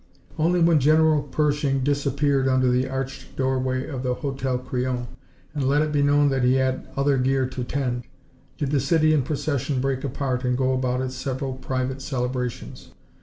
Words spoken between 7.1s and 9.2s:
gear to tend, did the city